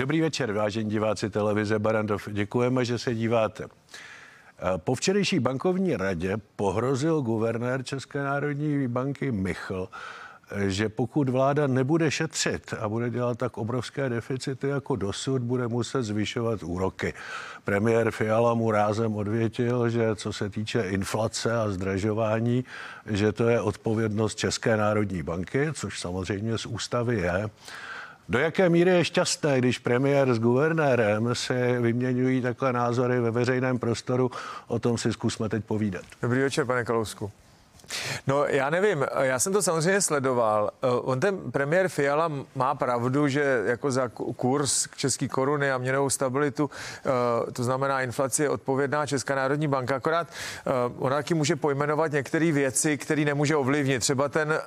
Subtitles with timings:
[0.00, 2.28] Dobrý večer, vážení diváci televize Barandov.
[2.32, 3.64] Děkujeme, že se díváte.
[4.76, 9.88] Po včerejší bankovní radě pohrozil guvernér České národní banky Michl,
[10.66, 16.02] že pokud vláda nebude šetřit a bude dělat tak obrovské deficity jako dosud, bude muset
[16.02, 17.14] zvyšovat úroky.
[17.64, 22.64] Premiér Fiala mu rázem odvětil, že co se týče inflace a zdražování,
[23.06, 27.50] že to je odpovědnost České národní banky, což samozřejmě z ústavy je.
[28.30, 33.78] Do jaké míry je šťastné, když premiér s guvernérem se vyměňují takhle názory ve veřejném
[33.78, 34.30] prostoru,
[34.66, 36.02] o tom si zkusme teď povídat.
[36.22, 37.30] Dobrý večer, pane Kalousku.
[38.26, 40.70] No, já nevím, já jsem to samozřejmě sledoval.
[40.82, 46.10] Eh, on ten premiér Fiala má pravdu, že jako za kurz české koruny a měnovou
[46.10, 49.96] stabilitu, eh, to znamená inflaci, je odpovědná Česká národní banka.
[49.96, 54.00] Akorát eh, ona taky může pojmenovat některé věci, které nemůže ovlivnit.
[54.00, 54.60] Třeba ten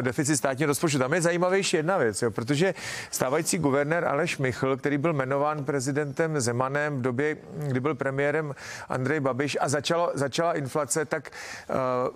[0.00, 0.98] deficit státního rozpočtu.
[0.98, 2.74] Tam je zajímavější jedna věc, jo, protože
[3.10, 8.54] stávající guvernér Aleš Michl, který byl jmenován prezidentem Zemanem v době, kdy byl premiérem
[8.88, 11.30] Andrej Babiš a začalo, začala inflace, tak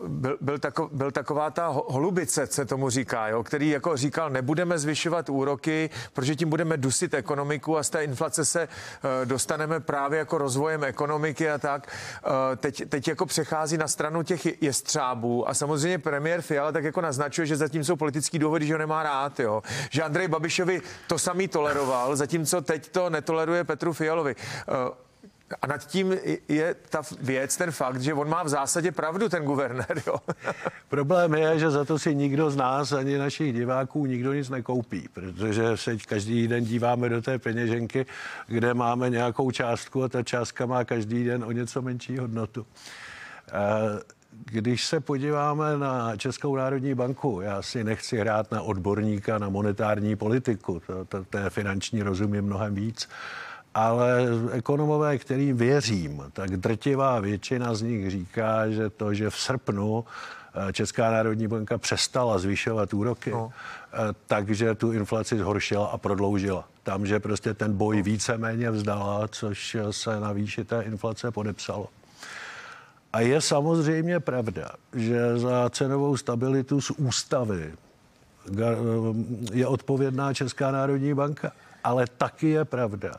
[0.07, 4.79] byl, byl, tako, byl taková ta holubice, se tomu říká, jo, který jako říkal, nebudeme
[4.79, 10.19] zvyšovat úroky, protože tím budeme dusit ekonomiku a z té inflace se uh, dostaneme právě
[10.19, 11.89] jako rozvojem ekonomiky a tak.
[12.27, 17.01] Uh, teď, teď jako přechází na stranu těch jestřábů a samozřejmě premiér Fiala tak jako
[17.01, 19.63] naznačuje, že zatím jsou politický důvody, že ho nemá rád, jo.
[19.91, 24.37] Že Andrej Babišovi to samý toleroval, zatímco teď to netoleruje Petru Fialovi.
[25.63, 26.15] A nad tím
[26.49, 30.03] je ta věc, ten fakt, že on má v zásadě pravdu, ten guvernér.
[30.07, 30.17] Jo?
[30.89, 35.09] Problém je, že za to si nikdo z nás, ani našich diváků, nikdo nic nekoupí,
[35.13, 38.07] protože se každý den díváme do té peněženky,
[38.47, 42.67] kde máme nějakou částku a ta částka má každý den o něco menší hodnotu.
[44.45, 50.17] Když se podíváme na Českou národní banku, já si nechci hrát na odborníka na monetární
[50.17, 53.09] politiku, to, to, té finanční rozumím mnohem víc,
[53.75, 60.05] ale ekonomové, kterým věřím, tak drtivá většina z nich říká, že to, že v srpnu
[60.69, 63.53] eh, Česká národní banka přestala zvyšovat úroky, no.
[63.93, 63.97] Eh,
[64.27, 66.69] takže tu inflaci zhoršila a prodloužila.
[66.83, 71.89] Tam, že prostě ten boj víceméně vzdala, což se na výši té inflace podepsalo.
[73.13, 78.63] A je samozřejmě pravda, že za cenovou stabilitu z ústavy eh,
[79.53, 81.53] je odpovědná Česká národní banka.
[81.85, 83.15] Ale taky je pravda,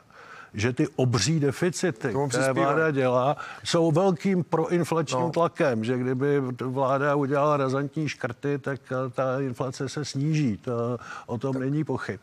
[0.56, 5.30] že ty obří deficity, které vláda dělá, jsou velkým proinflačním no.
[5.30, 10.58] tlakem, že kdyby vláda udělala razantní škrty, tak eh, ta inflace se sníží.
[10.58, 11.62] To, o tom tak.
[11.62, 12.20] není pochyb.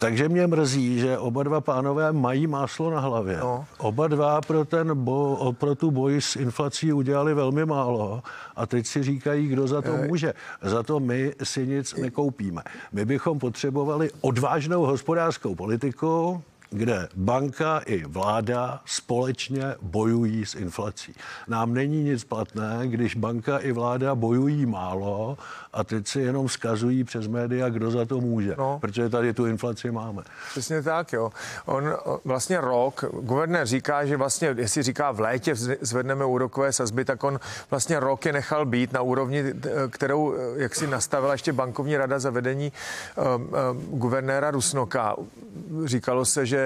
[0.00, 3.36] Takže mě mrzí, že oba dva pánové mají máslo na hlavě.
[3.40, 3.66] No.
[3.78, 8.22] Oba dva pro, ten bo, pro tu boj s inflací udělali velmi málo
[8.56, 10.34] a teď si říkají, kdo za to může.
[10.62, 12.62] Za to my si nic nekoupíme.
[12.92, 21.14] My bychom potřebovali odvážnou hospodářskou politiku, kde banka i vláda společně bojují s inflací.
[21.48, 25.38] Nám není nic platné, když banka i vláda bojují málo
[25.72, 28.78] a teď si jenom vzkazují přes média, kdo za to může, no.
[28.80, 30.22] protože tady tu inflaci máme.
[30.50, 31.30] Přesně tak, jo.
[31.66, 31.84] On
[32.24, 37.40] vlastně rok, guvernér říká, že vlastně, jestli říká v létě zvedneme úrokové sazby, tak on
[37.70, 39.44] vlastně rok je nechal být na úrovni,
[39.90, 42.72] kterou, jak si nastavila ještě bankovní rada za vedení
[43.16, 45.16] um, um, guvernéra Rusnoka.
[45.84, 46.57] Říkalo se, že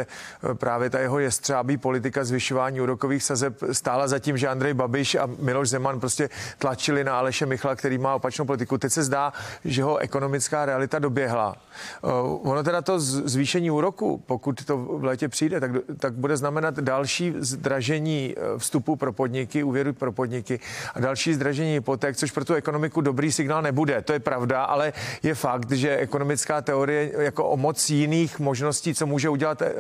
[0.54, 5.28] právě ta jeho jestřábí politika zvyšování úrokových sazeb stála za tím, že Andrej Babiš a
[5.38, 8.78] Miloš Zeman prostě tlačili na Aleše Michla, který má opačnou politiku.
[8.78, 9.32] Teď se zdá,
[9.64, 11.56] že ho ekonomická realita doběhla.
[12.02, 16.78] Uh, ono teda to zvýšení úroku, pokud to v létě přijde, tak, tak bude znamenat
[16.78, 20.60] další zdražení uh, vstupu pro podniky, úvěru pro podniky
[20.94, 24.02] a další zdražení hypoték, což pro tu ekonomiku dobrý signál nebude.
[24.02, 24.92] To je pravda, ale
[25.22, 29.72] je fakt, že ekonomická teorie jako o moc jiných možností, co může udělat eh,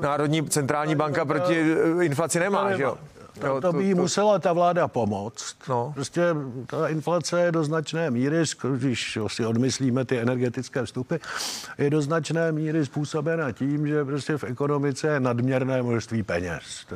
[0.00, 2.98] Národní centrální banka proti inflaci nemá, že jo?
[3.44, 5.56] Jo, to by jí musela ta vláda pomoct.
[5.68, 5.92] No.
[5.94, 6.22] Prostě
[6.66, 8.44] ta inflace je do značné míry,
[8.76, 11.14] když si odmyslíme ty energetické vstupy,
[11.78, 16.86] je do značné míry způsobena tím, že prostě v ekonomice je nadměrné množství peněz.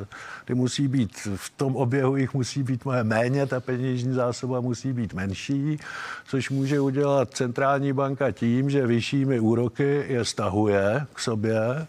[0.45, 5.15] Ty musí být, v tom oběhu jich musí být méně, ta peněžní zásoba musí být
[5.15, 5.79] menší,
[6.27, 11.87] což může udělat centrální banka tím, že vyššími úroky je stahuje k sobě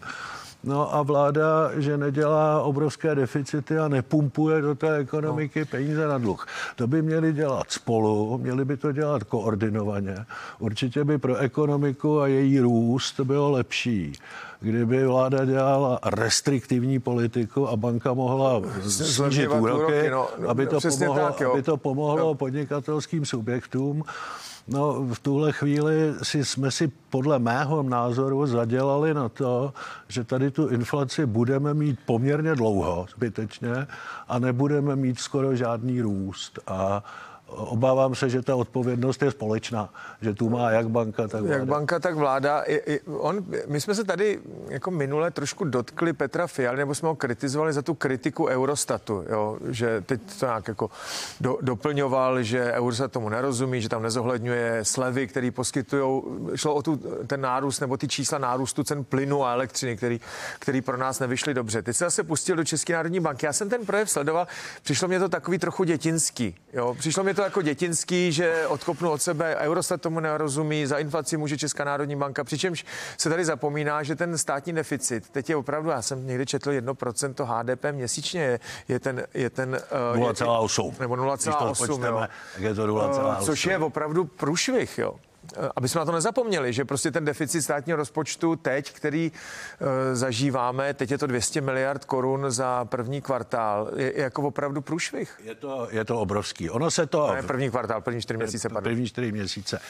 [0.64, 5.66] No a vláda, že nedělá obrovské deficity a nepumpuje do té ekonomiky no.
[5.66, 6.46] peníze na dluh.
[6.76, 10.26] To by měli dělat spolu, měli by to dělat koordinovaně.
[10.58, 14.12] Určitě by pro ekonomiku a její růst bylo lepší,
[14.60, 21.26] kdyby vláda dělala restriktivní politiku a banka mohla snížit úroky, no, no, aby, to pomohlo,
[21.26, 22.34] tak, aby to pomohlo no.
[22.34, 24.04] podnikatelským subjektům
[24.68, 29.72] No, v tuhle chvíli si, jsme si podle mého názoru zadělali na to,
[30.08, 33.86] že tady tu inflaci budeme mít poměrně dlouho, zbytečně,
[34.28, 36.58] a nebudeme mít skoro žádný růst.
[36.66, 37.04] A
[37.48, 41.54] obávám se, že ta odpovědnost je společná, že tu má jak banka, tak vláda.
[41.54, 42.64] Jak banka, tak vláda.
[43.06, 47.72] On, my jsme se tady jako minule trošku dotkli Petra Fialy, nebo jsme ho kritizovali
[47.72, 49.58] za tu kritiku Eurostatu, jo?
[49.68, 50.90] že teď to nějak jako
[51.40, 56.22] do, doplňoval, že Eurostat tomu nerozumí, že tam nezohledňuje slevy, které poskytují.
[56.54, 56.96] Šlo o tu,
[57.26, 60.20] ten nárůst nebo ty čísla nárůstu cen plynu a elektřiny, který,
[60.58, 61.82] který pro nás nevyšly dobře.
[61.82, 63.46] Teď se zase pustil do České národní banky.
[63.46, 64.46] Já jsem ten projev sledoval,
[64.82, 66.54] přišlo mě to takový trochu dětinský.
[66.72, 66.94] Jo?
[66.98, 71.58] Přišlo mě to jako dětinský, že odkopnu od sebe, Eurostat tomu nerozumí, za inflaci může
[71.58, 72.84] Česká národní banka, přičemž
[73.18, 77.44] se tady zapomíná, že ten státní deficit, teď je opravdu, já jsem někdy četl 1%
[77.44, 79.26] HDP měsíčně, je, je ten...
[79.34, 79.80] Je ten
[80.14, 80.94] 0,8.
[81.00, 83.44] Nebo 0,8, je to 0,8.
[83.44, 85.14] Což je opravdu průšvih, jo.
[85.56, 89.32] Eh, aby jsme na to nezapomněli, že prostě ten deficit státního rozpočtu teď, který
[89.80, 95.40] e, zažíváme, teď je to 200 miliard korun za první kvartál, je, jako opravdu průšvih.
[95.44, 96.70] Je to, je to obrovský.
[96.70, 97.34] Ono se to...
[97.34, 98.82] Ne, první kvartál, první čtyři měsíce, pardon.
[98.82, 99.80] První čtyři měsíce.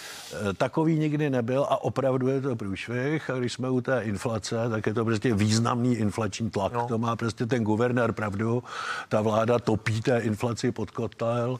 [0.56, 3.30] Takový nikdy nebyl a opravdu je to průšvih.
[3.30, 6.72] A když jsme u té inflace, tak je to prostě významný inflační tlak.
[6.72, 6.86] No.
[6.88, 8.62] To má prostě ten guvernér pravdu.
[9.08, 11.58] Ta vláda topí té inflaci pod kotel.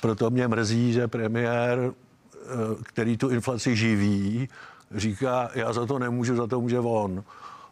[0.00, 2.05] Proto mě mrzí, že premiér Eh,
[2.82, 4.48] který tu inflaci živí,
[4.94, 7.24] říká, já za to nemůžu, za to může on.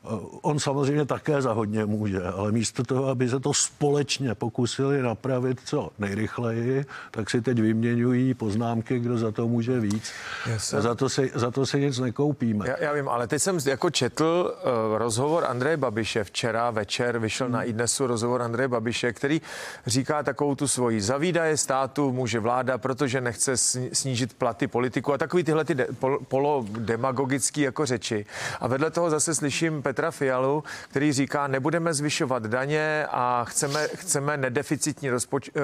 [0.05, 5.03] Eh, on samozřejmě také za hodně může, ale místo toho, aby se to společně pokusili
[5.03, 10.12] napravit co nejrychleji, tak si teď vyměňují poznámky, kdo za to může víc.
[10.47, 12.69] Yes, za, to si, za to si nic nekoupíme.
[12.69, 17.47] Já, já vím, ale teď jsem jako četl uh, rozhovor Andreje Babiše včera večer, vyšel
[17.47, 17.55] hmm.
[17.55, 19.41] na iDnesu rozhovor Andreje Babiše, který
[19.87, 23.56] říká takovou tu svoji zavídaje státu může vláda, protože nechce
[23.93, 28.27] snížit platy politiku a takový tyhle ty de, pol, polodemagogický jako řeči.
[28.61, 34.37] A vedle toho zase slyším Petra Fialu, který říká, nebudeme zvyšovat daně a chceme, chceme
[34.37, 35.62] nedeficitní rozpoč, uh,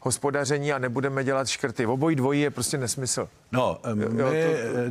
[0.00, 1.86] hospodaření a nebudeme dělat škrty.
[1.86, 3.28] Obojí dvojí je prostě nesmysl.
[3.52, 4.28] No, my, jo,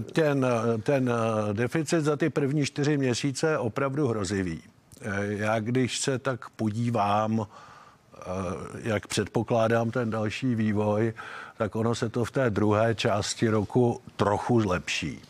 [0.04, 0.12] to...
[0.14, 0.46] ten,
[0.84, 1.12] ten
[1.54, 4.62] deficit za ty první čtyři měsíce je opravdu hrozivý.
[5.30, 7.48] Já když se tak podívám,
[8.84, 11.14] jak předpokládám ten další vývoj,
[11.58, 15.29] tak ono se to v té druhé části roku trochu zlepší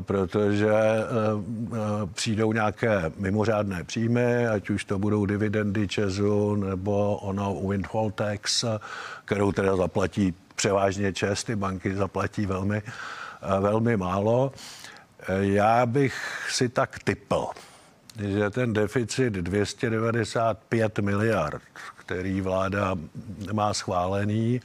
[0.00, 7.68] protože e, e, přijdou nějaké mimořádné příjmy, ať už to budou dividendy Česu nebo ono
[7.68, 8.64] windfall tax,
[9.24, 12.82] kterou teda zaplatí převážně Čes, ty banky zaplatí velmi,
[13.60, 14.52] velmi málo.
[15.40, 16.14] Já bych
[16.50, 17.46] si tak typl,
[18.18, 21.62] že ten deficit 295 miliard,
[21.98, 22.94] který vláda
[23.52, 24.60] má schválený,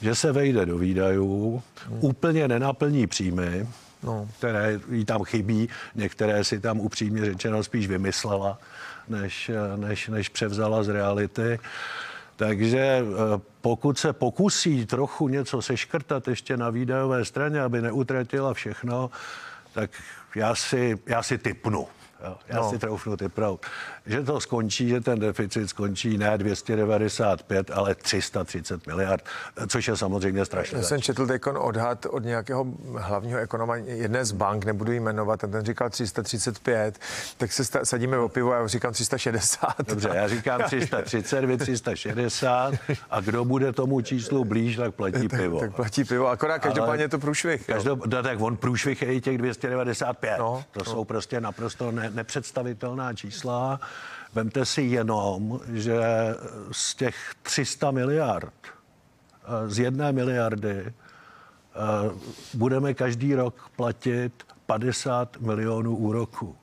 [0.00, 1.62] že se vejde do výdajů,
[2.00, 3.66] úplně nenaplní příjmy,
[4.04, 4.28] no.
[4.38, 5.68] které jí tam chybí.
[5.94, 8.58] Některé si tam upřímně řečeno spíš vymyslela,
[9.08, 11.58] než, než, než převzala z reality.
[12.36, 13.04] Takže eh,
[13.60, 19.10] pokud se pokusí trochu něco seškrtat ještě na výdajové straně, aby neutratila všechno,
[19.72, 19.90] tak
[20.34, 21.88] já si, já si typnu.
[22.24, 22.36] Jo.
[22.48, 22.70] Já no.
[22.70, 23.66] si troufnu typnout,
[24.06, 29.24] že to skončí, že ten deficit skončí ne 295, ale 330 miliard,
[29.68, 30.78] což je samozřejmě strašně.
[30.78, 32.66] Já jsem četl teď odhad od nějakého
[32.96, 36.98] hlavního ekonoma jedné z bank, nebudu jmenovat, a ten říkal 335,
[37.36, 39.74] tak se sadíme o pivo a já říkám 360.
[39.88, 42.74] Dobře, já říkám 330, vy 360
[43.10, 45.60] a kdo bude tomu číslu blíž, tak platí tak, pivo.
[45.60, 47.66] Tak platí pivo, akorát každopádně je to průšvih.
[47.66, 50.38] Každob, no, tak on průšvih je i těch 295.
[50.38, 50.84] No, to no.
[50.84, 53.80] jsou prostě naprosto ne, nepředstavitelná čísla.
[54.34, 56.00] Vemte si jenom, že
[56.72, 60.92] z těch 300 miliard, eh, z jedné miliardy, eh,
[62.54, 64.32] budeme každý rok platit
[64.66, 66.56] 50 milionů úroků.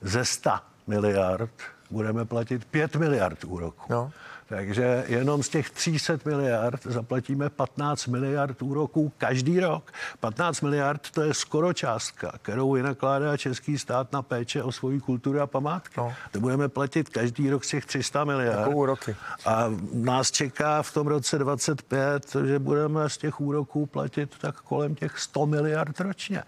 [0.00, 0.50] Ze 100
[0.86, 1.50] miliard
[1.90, 3.92] budeme platit 5 miliard úroků.
[3.92, 4.12] No.
[4.48, 9.92] Takže jenom z těch 300 miliard zaplatíme 15 miliard úroků každý rok.
[10.20, 15.40] 15 miliard to je skoro částka, kterou vynakládá český stát na péče o svoji kulturu
[15.40, 15.94] a památky.
[15.98, 16.14] No.
[16.32, 18.58] To budeme platit každý rok z těch 300 miliard.
[18.58, 19.16] Jako úroky.
[19.46, 24.94] A nás čeká v tom roce 25, že budeme z těch úroků platit tak kolem
[24.94, 26.42] těch 100 miliard ročně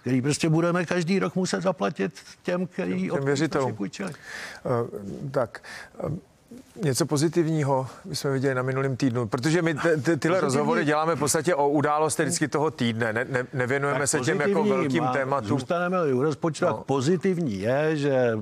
[0.00, 3.76] který prostě budeme každý rok muset zaplatit těm, který těm věřitelům.
[3.78, 3.88] Uh,
[5.30, 5.62] tak,
[6.02, 6.16] uh,
[6.82, 11.18] Něco pozitivního jsme viděli na minulém týdnu, protože my ty, ty, tyhle rozhovory děláme v
[11.18, 15.12] podstatě o události vždycky toho týdne, ne, ne, nevěnujeme tak se těm jako velkým má,
[15.12, 15.48] tématům.
[15.48, 16.84] Zůstaneme u rozpočtu, no.
[16.86, 18.32] pozitivní je, že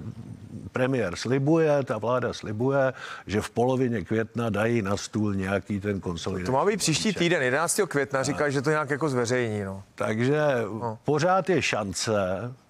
[0.76, 2.92] premiér slibuje, ta vláda slibuje,
[3.26, 6.46] že v polovině května dají na stůl nějaký ten konsolidační.
[6.46, 7.80] To má být příští týden, 11.
[7.88, 9.64] května, říká, že to nějak jako zveřejní.
[9.64, 9.82] No.
[9.94, 10.98] Takže no.
[11.04, 12.14] pořád je šance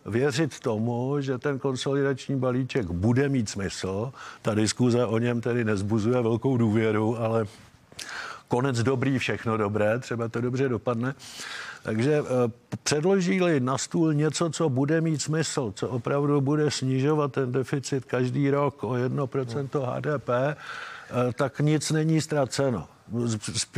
[0.06, 4.12] věřit tomu, že ten konsolidační balíček bude mít smysl.
[4.42, 7.46] Ta diskuze o něm tedy nezbuzuje velkou důvěru, ale
[8.48, 11.14] konec dobrý, všechno dobré, třeba to dobře dopadne.
[11.86, 12.52] Takže eh,
[12.82, 18.50] předložili na stůl něco, co bude mít smysl, co opravdu bude snižovat ten deficit každý
[18.50, 20.56] rok o 1% HDP, eh,
[21.32, 22.88] tak nic není ztraceno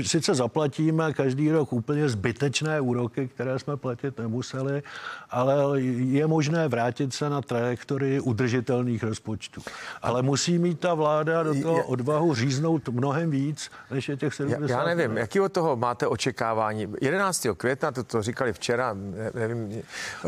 [0.02, 4.82] sice zaplatíme každý rok úplně zbytečné úroky, které jsme platit nemuseli,
[5.30, 9.62] ale je možné vrátit se na trajektorii udržitelných rozpočtů.
[10.02, 14.70] Ale musí mít ta vláda do toho odvahu říznout mnohem víc, než je těch 70.
[14.70, 16.88] Já, já nevím, jaký od toho máte očekávání?
[17.00, 17.47] 11.
[17.56, 18.97] května, to, to říkali včera,
[19.35, 19.82] nevím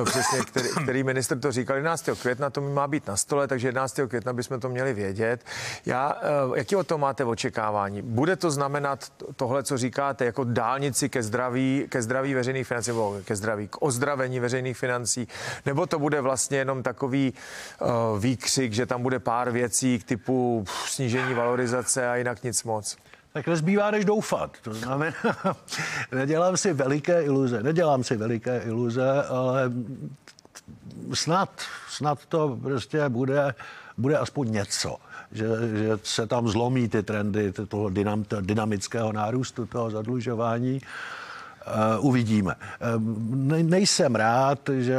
[0.05, 2.11] přesně, který, který minister to říkal, 11.
[2.23, 4.01] května to má být na stole, takže 11.
[4.09, 5.45] května bychom to měli vědět.
[5.87, 8.03] Já, eh, jaký od toho máte očekávání?
[8.03, 12.91] Bude to znamenat znamenat tohle, co říkáte, jako dálnici ke zdraví, ke zdraví veřejných financí,
[12.91, 15.29] nebo ke zdraví, k ozdravení veřejných financí,
[15.67, 17.33] nebo to bude vlastně jenom takový
[17.81, 22.97] uh, výkřik, že tam bude pár věcí k typu snížení valorizace a jinak nic moc?
[23.33, 24.57] Tak nezbývá než doufat.
[24.63, 25.15] To znamená,
[26.13, 29.73] nedělám si veliké iluze, nedělám si veliké iluze, ale
[31.15, 31.51] snad,
[31.89, 33.55] snad to prostě bude,
[34.01, 34.97] bude aspoň něco
[35.33, 35.47] že,
[35.79, 40.81] že se tam zlomí ty trendy toho dynam, dynamického nárůstu, toho zadlužování.
[41.67, 42.55] Uh, uvidíme.
[42.97, 43.03] Uh,
[43.63, 44.99] nejsem rád, že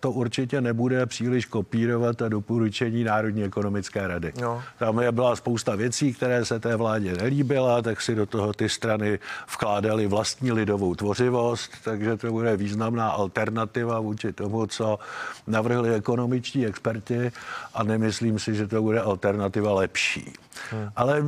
[0.00, 4.32] to určitě nebude příliš kopírovat a doporučení Národní ekonomické rady.
[4.40, 4.62] No.
[4.78, 8.68] Tam je byla spousta věcí, které se té vládě nelíbila, tak si do toho ty
[8.68, 9.18] strany
[9.52, 14.98] vkládaly vlastní lidovou tvořivost, takže to bude významná alternativa vůči tomu, co
[15.46, 17.32] navrhli ekonomičtí experti
[17.74, 20.32] a nemyslím si, že to bude alternativa lepší.
[20.70, 20.90] Hmm.
[20.96, 21.22] Ale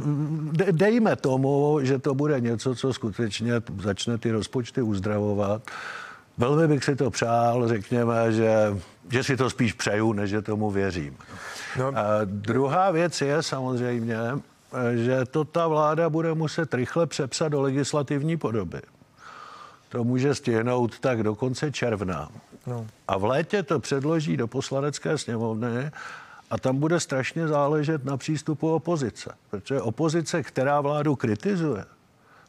[0.71, 5.63] dejme tomu, že to bude něco, co skutečně začne ty rozpočty uzdravovat.
[6.39, 8.77] Velmi bych si to přál, řekněme, že,
[9.11, 11.17] že si to spíš přeju, než že tomu věřím.
[11.79, 11.87] No.
[11.87, 14.19] A druhá věc je samozřejmě,
[14.95, 18.81] že to ta vláda bude muset rychle přepsat do legislativní podoby.
[19.89, 22.29] To může stihnout tak do konce června.
[22.67, 22.87] No.
[23.09, 25.91] A v létě to předloží do poslanecké sněmovny
[26.51, 31.85] a tam bude strašně záležet na přístupu opozice, protože opozice, která vládu kritizuje,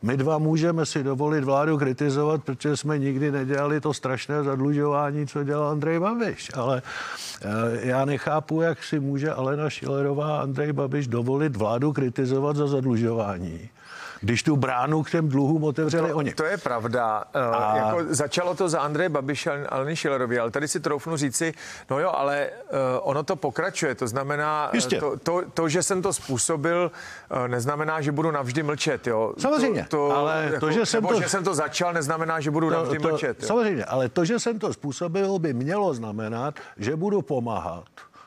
[0.04, 5.44] my dva můžeme si dovolit vládu kritizovat, protože jsme nikdy nedělali to strašné zadlužování, co
[5.44, 6.52] dělal Andrej Babiš.
[6.54, 6.82] Ale
[7.42, 7.48] eh,
[7.88, 13.70] já nechápu, jak si může Alena Šilerová a Andrej Babiš dovolit vládu kritizovat za zadlužování
[14.24, 16.34] když tu bránu k těm dluhům otevřeli to, oni.
[16.34, 17.24] To je pravda.
[17.34, 17.78] Eh, a...
[17.78, 21.54] Jako začalo to za Andreje Babiše a Aleny Šilerovi, ale tady si troufnu říci,
[21.90, 23.96] no jo, ale uh, ono to pokračuje.
[23.96, 26.92] To znamená, eh, to, to, to, že jsem to způsobil,
[27.48, 29.08] neznamená, že budu navždy mlčet.
[29.08, 29.34] Jo.
[29.38, 31.22] Samozřejmě, to, to, ale jako, to, že jsem to...
[31.22, 33.42] že jsem to začal, neznamená, že budu to, navždy to, mlčet.
[33.42, 33.48] Jo.
[33.48, 37.84] Samozřejmě, ale to, že jsem to způsobil, by mělo znamenat, že budu pomáhat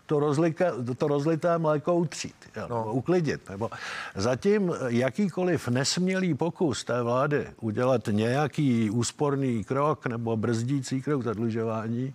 [0.06, 2.34] to, rozlika, to rozlité mléko utřít,
[2.68, 2.92] no.
[2.92, 3.50] uklidit.
[3.50, 3.70] Nebo
[4.14, 12.14] zatím jakýkoliv nesmělý pokus té vlády udělat nějaký úsporný krok nebo brzdící krok zadlužování,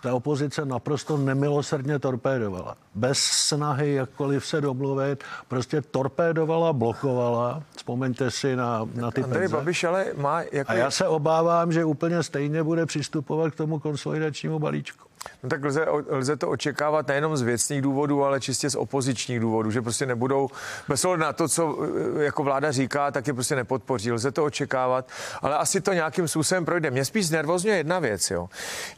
[0.00, 2.76] ta opozice naprosto nemilosrdně torpédovala.
[2.94, 7.62] Bez snahy jakkoliv se domluvit, prostě torpédovala, blokovala.
[7.76, 10.72] Vzpomeňte si na, na ty Andrej Babiš ale má jako...
[10.72, 15.10] A já se obávám, že úplně stejně bude přistupovat k tomu konsolidačnímu balíčku.
[15.42, 19.70] No tak lze, lze to očekávat nejenom z věcných důvodů, ale čistě z opozičních důvodů,
[19.70, 20.48] že prostě nebudou,
[20.88, 21.78] bez ohledu na to, co
[22.18, 24.12] e, jako vláda říká, tak je prostě nepodpoří.
[24.12, 25.08] Lze to očekávat,
[25.42, 26.90] ale asi to nějakým způsobem projde.
[26.90, 28.30] Mě spíš znervozňuje jedna věc.
[28.30, 28.48] Jo.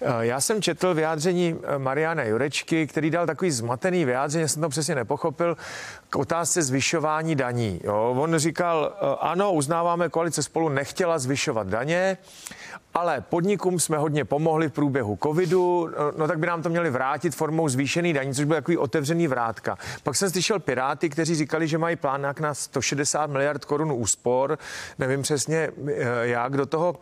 [0.01, 4.69] E, já jsem četl vyjádření e, Mariana Jurečky, který dal takový zmatený vyjádření, jsem to
[4.69, 5.57] přesně nepochopil,
[6.11, 7.81] k otázce zvyšování daní.
[7.85, 8.17] Jo.
[8.19, 12.19] On říkal, ano, uznáváme, koalice spolu nechtěla zvyšovat daně,
[12.95, 16.91] ale podnikům jsme hodně pomohli v průběhu covidu, no, no tak by nám to měli
[16.91, 19.79] vrátit formou zvýšený daní, což byl takový otevřený vrátka.
[20.03, 24.59] Pak jsem slyšel Piráty, kteří říkali, že mají plán na 160 miliard korun úspor.
[24.99, 26.97] Nevím přesně, eh, jak do toho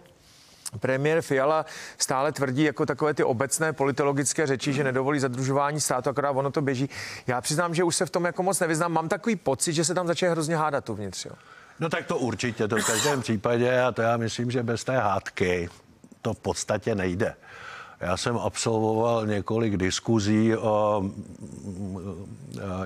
[0.81, 1.67] Premiér Fiala
[1.99, 6.63] stále tvrdí jako takové ty obecné politologické řeči, že nedovolí zadružování státu, akorát ono to
[6.63, 6.91] běží.
[7.27, 8.93] Já přiznám, že už se v tom jako moc nevyznám.
[8.93, 11.25] Mám takový pocit, že se tam začne hrozně hádat uvnitř.
[11.25, 11.33] Jo.
[11.81, 14.99] No tak to určitě, to v každém případě a to já myslím, že bez té
[14.99, 15.69] hádky
[16.23, 17.35] to v podstatě nejde.
[18.01, 21.05] Já jsem absolvoval několik diskuzí o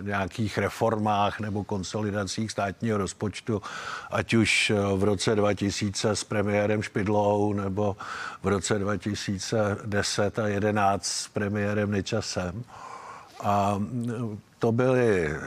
[0.01, 3.63] nějakých reformách nebo konsolidacích státního rozpočtu,
[4.11, 7.97] ať už v roce 2000 s premiérem Špidlou nebo
[8.43, 12.65] v roce 2010 a 2011 s premiérem Nečasem.
[13.45, 13.81] A
[14.59, 15.39] to byly eh,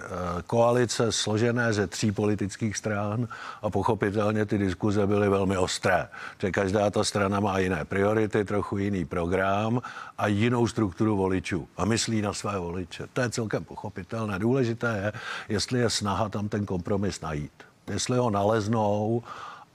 [0.48, 3.28] koalice složené ze tří politických stran
[3.62, 6.08] a pochopitelně ty diskuze byly velmi ostré,
[6.42, 9.82] že každá ta strana má jiné priority, trochu jiný program
[10.18, 13.08] a jinou strukturu voličů a myslí na své voliče.
[13.14, 14.40] To je celkem pochopitelné.
[14.40, 15.14] Důležité je,
[15.50, 17.52] jestli je snaha tam ten kompromis najít.
[17.88, 19.24] Jestli ho naleznou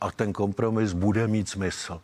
[0.00, 2.00] a ten kompromis bude mít smysl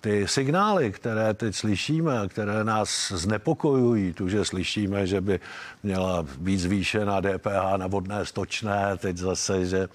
[0.00, 5.40] ty signály, které teď slyšíme, které nás znepokojují, tu, že slyšíme, že by
[5.82, 9.88] měla být zvýšena DPH na vodné stočné, teď zase, že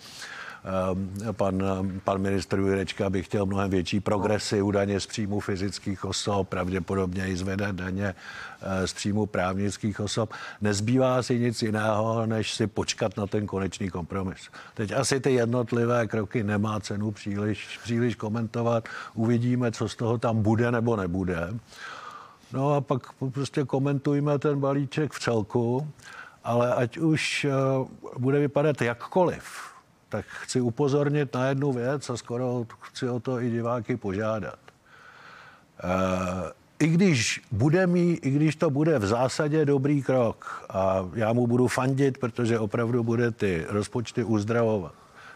[1.31, 1.63] pan,
[2.03, 7.27] pan ministr Jurečka by chtěl mnohem větší progresy u daně z příjmu fyzických osob, pravděpodobně
[7.27, 8.15] i zvede daně
[8.61, 10.33] eh, z příjmu právnických osob.
[10.61, 14.49] Nezbývá si nic jiného, než si počkat na ten konečný kompromis.
[14.73, 18.89] Teď asi ty jednotlivé kroky nemá cenu příliš, příliš komentovat.
[19.13, 21.53] Uvidíme, co z toho tam bude nebo nebude.
[22.53, 25.87] No a pak prostě komentujme ten balíček v celku,
[26.43, 27.51] ale ať už eh,
[28.17, 29.74] bude vypadat jakkoliv,
[30.09, 34.59] tak chci upozornit na jednu věc a skoro chci o to i diváky požádat.
[35.83, 41.33] E, I když, bude mý, I když to bude v zásadě dobrý krok a já
[41.33, 44.93] mu budu fandit, protože opravdu bude ty rozpočty uzdravovat,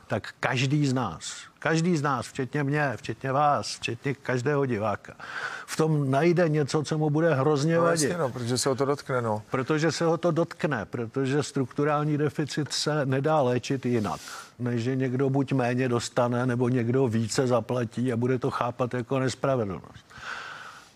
[0.10, 5.14] tak každý z nás, každý z nás, včetně mě, včetně vás, včetně každého diváka,
[5.66, 8.18] v tom najde něco, co mu bude hrozně no, vadit.
[8.18, 9.42] no, protože se ho to dotkne, no.
[9.52, 14.20] Protože se ho to dotkne, protože strukturální deficit se nedá léčit jinak,
[14.60, 19.20] než že někdo buď méně dostane, nebo někdo více zaplatí a bude to chápat jako
[19.20, 20.06] nespravedlnost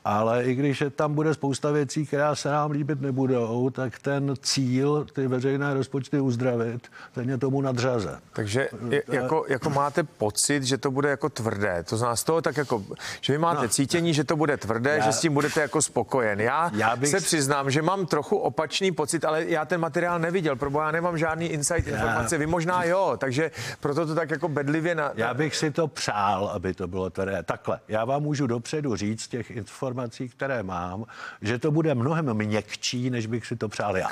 [0.06, 4.34] ale i když je tam bude spousta věcí, která se nám líbit nebudou, tak ten
[4.42, 8.20] cíl, ty veřejné rozpočty uzdravit, ten je tomu nadřazen.
[8.34, 11.84] Takže je, jako, jako máte pocit, že to bude jako tvrdé.
[11.84, 12.84] To znamená z toho tak jako,
[13.22, 15.82] že vy máte no, cítění, že to bude tvrdé, já, že s tím budete jako
[15.82, 16.42] spokojen.
[16.42, 17.10] Já, já bych...
[17.10, 21.18] se přiznám, že mám trochu opačný pocit, ale já ten materiál neviděl, probo já nemám
[21.18, 21.96] žádný insight já...
[21.96, 25.12] informace, vy možná jo, takže proto to tak jako bedlivě na...
[25.16, 27.44] Já bych si to přál, aby to bylo tvrdé.
[27.44, 31.06] Takhle, já vám můžu dopředu říct těch informací, informací, které mám,
[31.42, 34.10] že to bude mnohem měkčí, než bych si to přál já.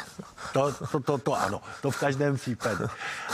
[0.53, 2.85] To, to, to, to ano, to v každém případě.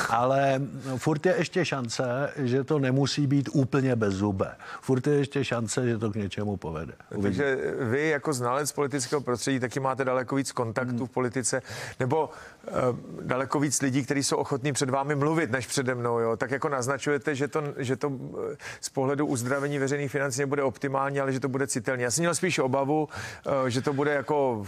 [0.09, 0.61] Ale
[0.97, 4.55] furt je ještě šance, že to nemusí být úplně bez zube.
[4.81, 6.93] Furt je ještě šance, že to k něčemu povede.
[7.15, 7.23] Uvidím.
[7.23, 11.07] Takže vy jako znalec politického prostředí taky máte daleko víc kontaktů hmm.
[11.07, 11.61] v politice,
[11.99, 12.73] nebo uh,
[13.21, 16.19] daleko víc lidí, kteří jsou ochotní před vámi mluvit, než přede mnou.
[16.19, 16.37] Jo?
[16.37, 21.19] Tak jako naznačujete, že to, že to eh, z pohledu uzdravení veřejných financí nebude optimální,
[21.19, 22.03] ale že to bude citelné.
[22.03, 24.65] Já jsem měl spíš obavu, eh, že to bude jako...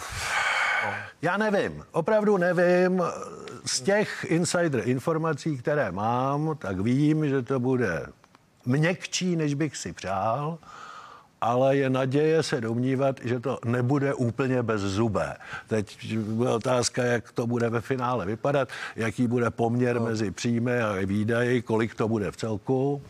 [1.21, 3.03] Já nevím, opravdu nevím.
[3.65, 8.05] Z těch insider informací, které mám, tak vím, že to bude
[8.65, 10.57] měkčí, než bych si přál,
[11.41, 15.35] ale je naděje se domnívat, že to nebude úplně bez zubé.
[15.67, 20.05] Teď bude otázka, jak to bude ve finále vypadat, jaký bude poměr no.
[20.05, 23.01] mezi příjmy a výdaji, kolik to bude v celku.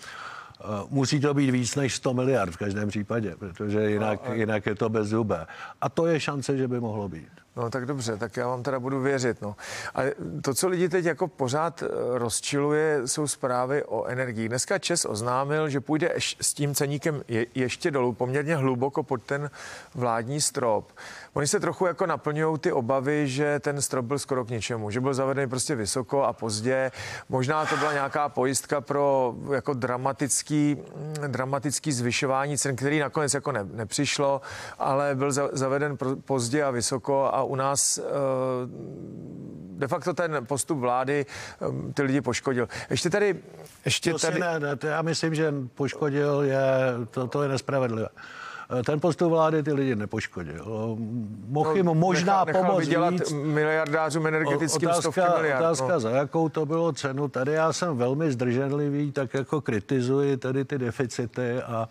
[0.62, 4.65] Eh, musí to být víc než 100 miliard v každém případě, protože jinak, no, jinak
[4.65, 5.48] je to zubé.
[5.82, 7.30] A to je šance, že by mohlo být.
[7.55, 9.41] No tak dobře, tak já vám teda budu věřit.
[9.41, 9.55] No.
[9.95, 10.01] A
[10.41, 14.49] to, co lidi teď jako pořád eh, rozčiluje, jsou zprávy o energii.
[14.49, 19.51] Dneska Čes oznámil, že půjde s tím ceníkem je, ještě dolů, poměrně hluboko pod ten
[19.95, 20.91] vládní strop.
[21.33, 25.01] Oni se trochu jako naplňují ty obavy, že ten strop byl skoro k ničemu, že
[25.01, 26.91] byl zavedený prostě vysoko a pozdě.
[27.29, 33.51] Možná to byla nějaká pojistka pro jako dramatický, mm, dramatický zvyšování cen, který nakonec jako
[33.51, 34.41] ne, nepřišlo,
[34.79, 38.04] ale byl za, zaveden pozdě a vysoko a u nás eh,
[39.80, 42.67] de facto ten postup vlády eh, ty lidi poškodil.
[42.89, 43.36] Ještě tady...
[43.86, 44.39] Ještě to tady...
[44.39, 46.62] Ne, ne, to já myslím, že poškodil je,
[47.12, 48.10] to, to je nespravedlivé.
[48.80, 50.97] Eh, ten postup vlády ty lidi nepoškodil.
[51.47, 53.32] Mohl jim no, možná nechal, pomoct vydělat víc.
[53.32, 55.62] miliardářům energetickým otázka, stovky miliard.
[55.62, 55.99] Otázka, no.
[55.99, 57.28] za jakou to bylo cenu.
[57.28, 61.89] Tady já jsem velmi zdrženlivý, tak jako kritizuji tady ty deficity a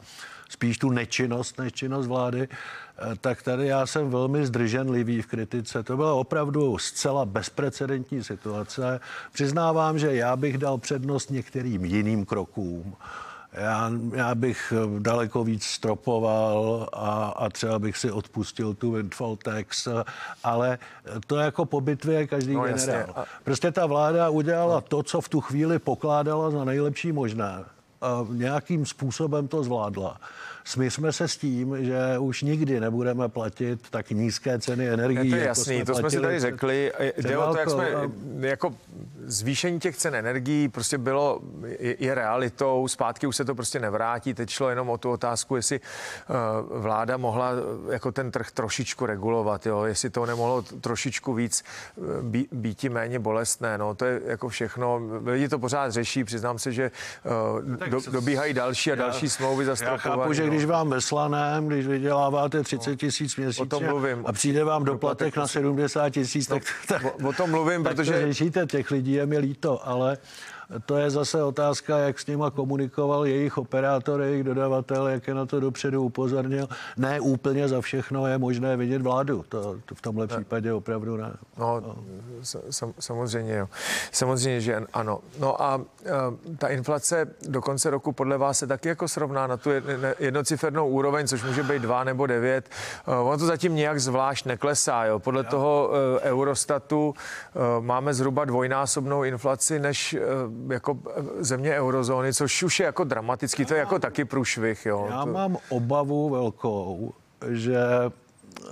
[0.48, 5.82] spíš tu nečinnost než činnost vlády, eh, tak tady já jsem velmi zdrženlivý v kritice.
[5.82, 9.00] To byla opravdu zcela bezprecedentní situace.
[9.32, 12.96] Přiznávám, že já bych dal přednost některým jiným krokům.
[13.52, 19.36] Já, já bych eh, daleko víc stropoval a, a třeba bych si odpustil tu windfall
[19.36, 19.88] tax,
[20.44, 20.78] ale
[21.26, 22.98] to jako po bitvě každý no, generál.
[22.98, 23.22] Jasně.
[23.44, 24.80] Prostě ta vláda udělala no.
[24.80, 27.64] to, co v tu chvíli pokládala za nejlepší možné.
[28.28, 30.20] Nějakým způsobem to zvládla.
[30.68, 35.30] Smysme se s tím, že už nikdy nebudeme platit tak nízké ceny energií.
[35.30, 36.92] Je to jako jasný, to jsme si tady řekli.
[37.16, 37.90] Jde o to, jak jsme,
[38.38, 38.74] jako
[39.24, 41.40] zvýšení těch cen energií prostě bylo,
[41.78, 45.56] je, je realitou, zpátky už se to prostě nevrátí, teď šlo jenom o tu otázku,
[45.56, 47.50] jestli uh, vláda mohla
[47.90, 51.64] jako ten trh trošičku regulovat, jo, jestli to nemohlo trošičku víc
[52.22, 56.72] být, být méně bolestné, no, to je jako všechno, lidi to pořád řeší, přiznám se,
[56.72, 56.90] že
[57.24, 61.68] uh, do, dobíhají další a další já, smlouvy za Já chápu, že když vám veslaném,
[61.68, 63.86] když vyděláváte 30 tisíc měsíčně
[64.24, 68.12] a přijde vám doplatek na 70 tisíc, tak, tak, o, o tom mluvím, tak protože...
[68.12, 70.18] To řešíte, těch lidí je mi líto, ale
[70.86, 75.46] to je zase otázka, jak s nima komunikoval jejich operátor, jejich dodavatel, jak je na
[75.46, 76.68] to dopředu upozornil.
[76.96, 79.44] Ne úplně za všechno je možné vidět vládu.
[79.48, 80.36] To, to v tomhle ne.
[80.36, 81.32] případě opravdu ne.
[81.58, 81.96] No, no.
[82.70, 83.68] Sam, samozřejmě, jo.
[84.12, 85.20] Samozřejmě, že ano.
[85.38, 85.84] No a uh,
[86.58, 89.70] ta inflace do konce roku podle vás se taky jako srovná na tu
[90.18, 92.70] jednocifernou úroveň, což může být 2 nebo 9.
[93.06, 95.04] Uh, ono to zatím nějak zvlášť neklesá.
[95.04, 95.18] Jo.
[95.18, 97.14] Podle toho uh, Eurostatu
[97.80, 100.16] máme zhruba dvojnásobnou inflaci než
[100.68, 100.98] jako
[101.38, 104.86] země eurozóny, což už je jako dramatický, to je jako taky průšvih.
[104.86, 105.06] Jo.
[105.10, 105.32] Já to...
[105.32, 107.12] mám obavu velkou,
[107.48, 107.78] že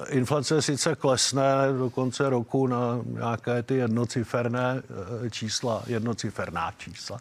[0.09, 1.45] inflace sice klesne
[1.79, 4.83] do konce roku na nějaké ty jednociferné
[5.25, 7.21] eh, čísla, jednociferná čísla,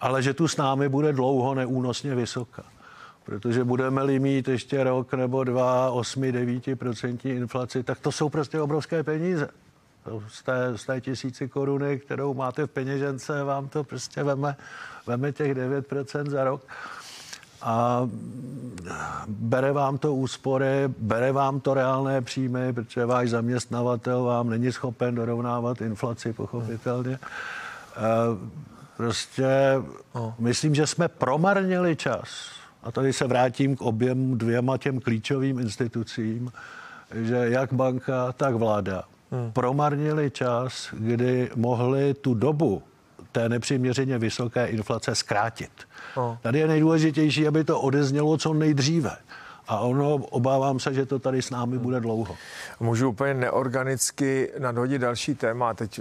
[0.00, 2.62] ale že tu s námi bude dlouho neúnosně vysoká.
[3.24, 9.48] Protože budeme-li mít ještě rok nebo dva 8-9% inflaci, tak to jsou prostě obrovské peníze
[10.28, 14.56] z té, z té tisíci koruny, kterou máte v peněžence, vám to prostě veme,
[15.06, 16.62] veme těch 9% za rok
[17.62, 18.08] a
[19.28, 25.14] bere vám to úspory, bere vám to reálné příjmy, protože váš zaměstnavatel vám není schopen
[25.14, 27.18] dorovnávat inflaci, pochopitelně.
[28.96, 29.48] Prostě
[30.14, 30.34] no.
[30.38, 32.50] myslím, že jsme promarnili čas.
[32.82, 36.52] A tady se vrátím k oběm dvěma těm klíčovým institucím,
[37.14, 39.52] že jak banka, tak vláda hmm.
[39.52, 42.82] promarnili čas, kdy mohli tu dobu
[43.32, 45.70] té nepřiměřeně vysoké inflace zkrátit.
[46.14, 46.36] Oh.
[46.42, 49.16] Tady je nejdůležitější, aby to odeznělo co nejdříve.
[49.68, 52.36] A ono, obávám se, že to tady s námi bude dlouho.
[52.80, 55.74] Můžu úplně neorganicky nadhodit další téma.
[55.74, 56.00] Teď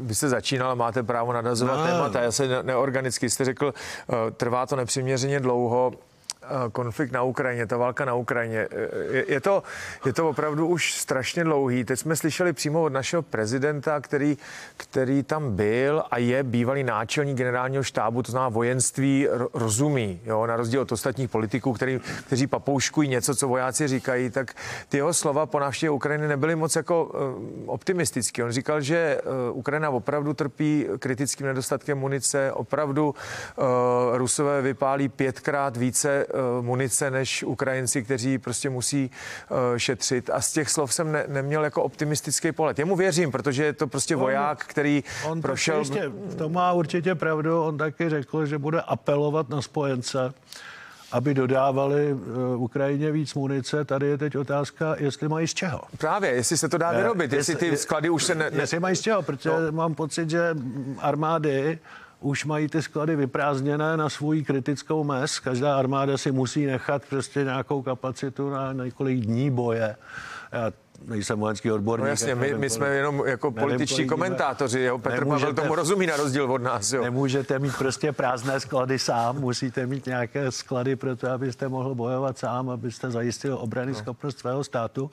[0.00, 1.86] vy jste začínal, máte právo nadazovat no.
[1.86, 2.22] témata.
[2.22, 5.92] Já se neorganicky jste řekl, eh, trvá to nepřiměřeně dlouho.
[6.44, 8.68] Eh, konflikt na Ukrajině, ta válka na Ukrajině.
[8.70, 9.62] Eh, je, to,
[10.06, 11.84] je to opravdu už strašně dlouhý.
[11.84, 14.38] Teď jsme slyšeli přímo od našeho prezidenta, který,
[14.76, 20.56] který tam byl a je bývalý náčelník generálního štábu, to znamená vojenství, rozumí, jo, na
[20.56, 24.54] rozdíl od ostatních politiků, který, kteří papouškují něco, co vojáci říkají, tak
[24.88, 27.10] ty jeho slova po návštěvě Ukrajiny nebyly moc jako uh,
[27.66, 28.42] optimistický.
[28.42, 29.20] On říkal, že
[29.52, 33.14] Ukrajina opravdu trpí kritickým nedostatkem munice, opravdu
[34.12, 40.30] Rusové vypálí pětkrát více Eh, munice než Ukrajinci, kteří prostě musí eh, šetřit.
[40.30, 42.78] A z těch slov jsem ne, neměl jako optimistický pohled.
[42.78, 45.78] Jemu věřím, protože je to prostě voják, který on prošel...
[45.78, 47.62] Ještě, to má určitě pravdu.
[47.62, 50.34] On taky řekl, že bude apelovat na spojence,
[51.12, 53.84] aby dodávali uh, Ukrajině víc munice.
[53.84, 55.80] Tady je teď otázka, jestli mají z čeho.
[55.98, 58.50] Právě, jestli se to dá vyrobit, jestli, jestli ty sklady už se ne...
[58.50, 58.62] ne...
[58.62, 59.72] Jestli mají z čeho, protože no.
[59.72, 60.54] mám pocit, že
[60.98, 61.78] armády
[62.24, 65.38] už mají ty sklady vyprázdněné na svůj kritickou mez.
[65.38, 69.96] Každá armáda si musí nechat prostě nějakou kapacitu na několik dní boje.
[70.52, 70.72] Já
[71.06, 72.04] nejsem vojenský odborník.
[72.04, 76.16] No jasně, my, my jsme jenom jako političtí komentátoři, jo, Petr Pavel tomu rozumí na
[76.16, 76.92] rozdíl od nás.
[76.92, 77.02] Jo.
[77.02, 82.38] Nemůžete mít prostě prázdné sklady sám, musíte mít nějaké sklady pro to, abyste mohl bojovat
[82.38, 83.98] sám, abyste zajistil obrany no.
[83.98, 85.10] schopnost svého státu.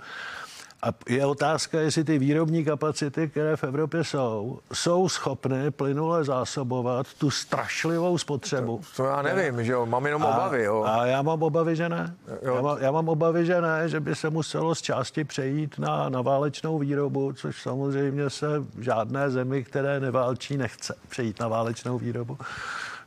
[0.84, 7.13] A je otázka, jestli ty výrobní kapacity, které v Evropě jsou, jsou schopny plynule zásobovat
[7.13, 8.78] tu strašlivou spotřebu.
[8.78, 10.84] To, to já nevím, že jo, mám jenom a, obavy, jo.
[10.84, 12.15] A já mám obavy, že ne.
[12.41, 16.10] Já, má, já mám obavy, že ne, že by se muselo z části přejít na,
[16.10, 18.48] na válečnou výrobu, což samozřejmě se
[18.80, 22.38] žádné zemi, které neválčí, nechce přejít na válečnou výrobu.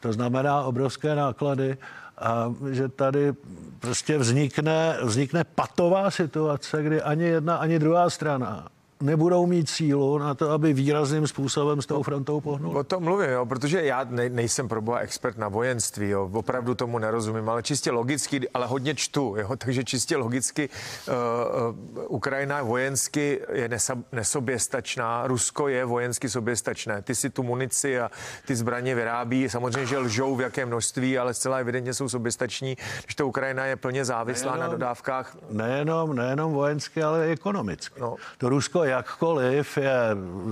[0.00, 1.76] To znamená obrovské náklady
[2.18, 3.32] a že tady
[3.80, 8.68] prostě vznikne, vznikne patová situace, kdy ani jedna, ani druhá strana
[9.04, 12.78] nebudou mít sílu na to, aby výrazným způsobem s tou frontou pohnul.
[12.78, 16.98] O tom mluvím, jo, protože já ne, nejsem proboha expert na vojenství, jo, opravdu tomu
[16.98, 20.68] nerozumím, ale čistě logicky, ale hodně čtu, jo, takže čistě logicky
[21.08, 27.02] uh, uh, Ukrajina vojensky je nesa, nesoběstačná, Rusko je vojensky soběstačné.
[27.02, 28.10] Ty si tu munici a
[28.46, 33.14] ty zbraně vyrábí, samozřejmě, že lžou v jaké množství, ale zcela evidentně jsou soběstační, když
[33.14, 35.36] to Ukrajina je plně závislá nejenom, na dodávkách.
[35.50, 38.00] Nejenom, nejenom vojensky, ale i ekonomicky.
[38.00, 38.16] No.
[38.38, 39.98] To Rusko jakkoliv je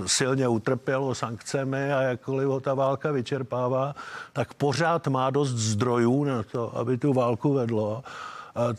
[0.05, 3.95] silně utrpělo sankcemi a jakkoliv ho ta válka vyčerpává,
[4.33, 8.03] tak pořád má dost zdrojů na to, aby tu válku vedlo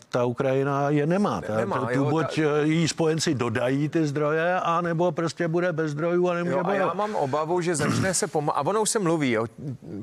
[0.09, 1.41] ta Ukrajina je nemá.
[1.41, 2.63] Ta, nemá ta, tu jo, buď ta...
[2.63, 6.95] jí spojenci dodají ty zdroje, anebo prostě bude bez zdrojů a nemůže jo, a já
[6.95, 9.47] mám obavu, že začne se pomalu, a ono už se mluví, jo,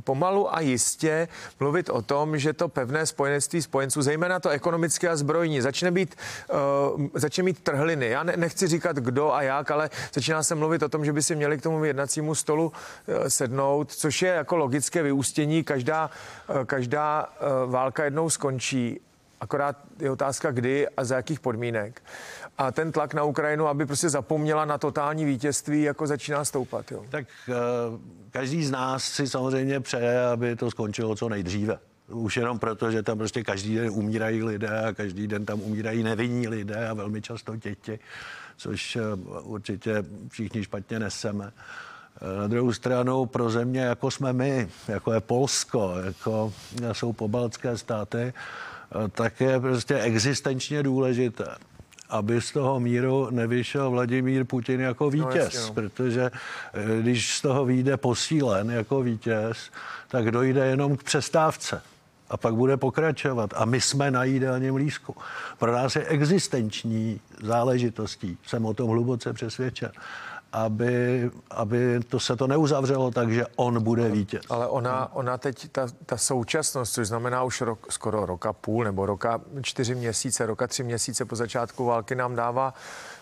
[0.03, 1.27] pomalu a jistě
[1.59, 6.15] mluvit o tom, že to pevné spojenectví spojenců, zejména to ekonomické a zbrojní, začne být,
[6.95, 8.09] uh, začne mít trhliny.
[8.09, 11.23] Já ne, nechci říkat kdo a jak, ale začíná se mluvit o tom, že by
[11.23, 15.63] si měli k tomu jednacímu stolu uh, sednout, což je jako logické vyústění.
[15.63, 16.09] Každá,
[16.49, 18.99] uh, každá uh, válka jednou skončí.
[19.41, 22.01] Akorát je otázka, kdy a za jakých podmínek.
[22.57, 26.91] A ten tlak na Ukrajinu, aby prostě zapomněla na totální vítězství, jako začíná stoupat.
[26.91, 27.05] Jo.
[27.09, 27.25] Tak
[28.31, 31.79] každý z nás si samozřejmě přeje, aby to skončilo co nejdříve.
[32.07, 36.03] Už jenom proto, že tam prostě každý den umírají lidé a každý den tam umírají
[36.03, 37.99] nevinní lidé a velmi často děti,
[38.57, 38.97] což
[39.43, 41.51] určitě všichni špatně neseme.
[42.37, 46.53] Na druhou stranu pro země, jako jsme my, jako je Polsko, jako
[46.91, 48.33] jsou pobaltské státy,
[49.11, 51.45] tak je prostě existenčně důležité,
[52.09, 55.73] aby z toho míru nevyšel Vladimír Putin jako no, vítěz, no, jasně, no.
[55.73, 56.31] protože
[56.73, 59.57] eh, když z toho vyjde posílen jako vítěz,
[60.07, 61.81] tak dojde jenom k přestávce
[62.29, 63.53] a pak bude pokračovat.
[63.55, 65.15] A my jsme na jídelním lísku.
[65.57, 69.91] Pro nás je existenční záležitostí, jsem o tom hluboce přesvědčen
[70.53, 74.41] aby, aby to se to neuzavřelo tak, že on bude vítěz.
[74.49, 79.05] Ale ona, ona teď, ta, ta současnost, což znamená už rok, skoro roka půl nebo
[79.05, 82.73] roka čtyři měsíce, roka tři měsíce po začátku války nám dává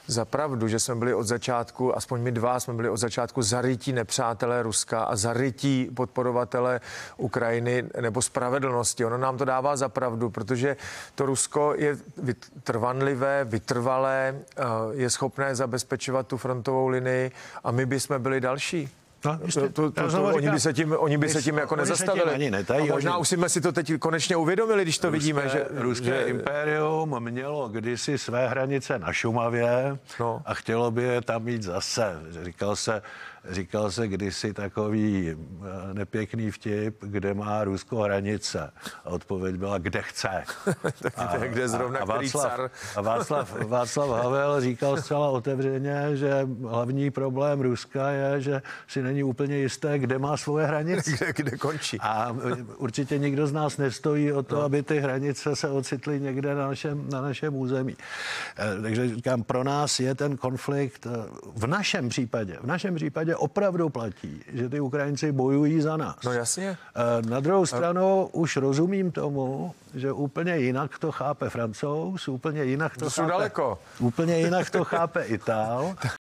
[0.08, 3.94] za pravdu, že jsme byli od začátku, aspoň my dva jsme byli od začátku zarytí
[3.94, 6.82] nepřátelé Ruska a zarytí podporovatele
[7.18, 9.06] Ukrajiny nebo spravedlnosti.
[9.06, 10.78] Ono nám to dává za pravdu, protože
[11.16, 11.98] to Rusko je
[12.64, 17.32] trvanlivé, vytrvalé, eh, je schopné zabezpečovat tu frontovou linii
[17.64, 18.90] a my bychom byli další.
[19.26, 22.34] No, to, to, to, to, oni by se tím, oni by se tím jako nezastavili.
[22.34, 25.50] Ani netají, a možná už jsme si to teď konečně uvědomili, když to ruské, vidíme.
[25.50, 26.24] Že, ruské že...
[26.24, 30.42] impérium mělo kdysi své hranice na Šumavě no.
[30.46, 32.20] a chtělo by je tam mít zase.
[32.44, 33.02] Říkal se,
[33.50, 38.72] Říkal se kdysi takový eh, nepěkný vtip, kde má Rusko hranice.
[39.06, 40.30] A odpověď byla, kde chce.
[41.16, 42.60] a, kde zrovna a, a Václav,
[42.96, 49.24] a Václav, Václav Havel říkal zcela otevřeně, že hlavní problém Ruska je, že si není
[49.24, 51.12] úplně jisté, kde má svoje hranice.
[51.12, 51.98] Kde, kde končí.
[52.00, 54.62] A eh, určitě nikdo z nás nestojí o to, no.
[54.62, 57.96] aby ty hranice se ocitly někde na našem, na našem území.
[58.58, 61.08] Eh, takže říkám, pro nás je ten konflikt
[61.56, 66.18] v našem případě, v našem případě opravdu platí, že ty Ukrajinci bojují za nás.
[66.26, 66.78] No jasně.
[66.96, 68.36] Eh, na druhou stranu A...
[68.36, 73.80] už rozumím tomu, že úplně jinak to chápe Francouz, úplně jinak to, to chápe, daleko.
[74.00, 75.96] úplně jinak to chápe Itál